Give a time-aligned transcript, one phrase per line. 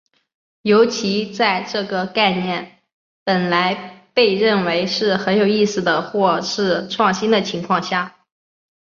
[0.63, 2.79] 尤其在这个概念
[3.23, 8.25] 本来被认为是很有意思的或是创新的情况下。